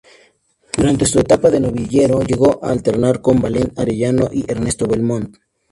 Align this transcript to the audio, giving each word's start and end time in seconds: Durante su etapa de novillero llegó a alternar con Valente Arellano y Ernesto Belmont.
Durante 0.75 1.05
su 1.05 1.19
etapa 1.19 1.51
de 1.51 1.59
novillero 1.59 2.23
llegó 2.23 2.59
a 2.65 2.71
alternar 2.71 3.21
con 3.21 3.39
Valente 3.39 3.79
Arellano 3.79 4.29
y 4.33 4.49
Ernesto 4.49 4.87
Belmont. 4.87 5.37